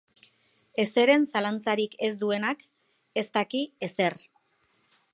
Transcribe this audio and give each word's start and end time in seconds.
Ezeren 0.83 1.27
zalantzarik 1.35 1.95
ez 2.09 2.11
duenak 2.23 2.67
ez 3.23 3.29
daki 3.39 3.65
ezer. 3.91 4.21